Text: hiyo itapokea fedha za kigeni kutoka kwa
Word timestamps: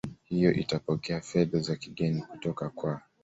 hiyo 0.23 0.51
itapokea 0.53 1.21
fedha 1.21 1.59
za 1.59 1.75
kigeni 1.75 2.21
kutoka 2.21 2.69
kwa 2.69 3.01